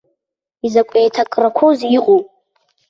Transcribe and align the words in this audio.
Изакә 0.65 0.95
еиҭакрақәоузеи 1.01 1.91
иҟоу! 1.97 2.21